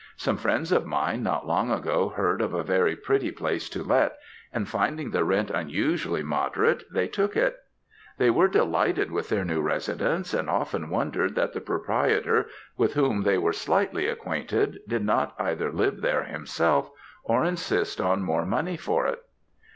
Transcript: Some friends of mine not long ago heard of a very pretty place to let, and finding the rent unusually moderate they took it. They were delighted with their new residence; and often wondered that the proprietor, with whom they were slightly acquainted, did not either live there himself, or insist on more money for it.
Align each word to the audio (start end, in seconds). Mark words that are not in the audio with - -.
Some 0.15 0.37
friends 0.37 0.71
of 0.71 0.83
mine 0.87 1.21
not 1.21 1.45
long 1.45 1.69
ago 1.69 2.09
heard 2.09 2.41
of 2.41 2.55
a 2.55 2.63
very 2.63 2.95
pretty 2.95 3.29
place 3.29 3.69
to 3.69 3.83
let, 3.83 4.17
and 4.51 4.67
finding 4.67 5.11
the 5.11 5.23
rent 5.23 5.51
unusually 5.51 6.23
moderate 6.23 6.83
they 6.91 7.07
took 7.07 7.37
it. 7.37 7.59
They 8.17 8.31
were 8.31 8.47
delighted 8.47 9.11
with 9.11 9.29
their 9.29 9.45
new 9.45 9.61
residence; 9.61 10.33
and 10.33 10.49
often 10.49 10.89
wondered 10.89 11.35
that 11.35 11.53
the 11.53 11.61
proprietor, 11.61 12.47
with 12.75 12.95
whom 12.95 13.21
they 13.21 13.37
were 13.37 13.53
slightly 13.53 14.07
acquainted, 14.07 14.79
did 14.87 15.05
not 15.05 15.35
either 15.37 15.71
live 15.71 16.01
there 16.01 16.23
himself, 16.23 16.89
or 17.23 17.45
insist 17.45 18.01
on 18.01 18.23
more 18.23 18.43
money 18.47 18.77
for 18.77 19.05
it. 19.05 19.21